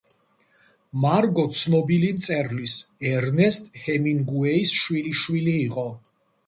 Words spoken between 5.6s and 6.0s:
იყო.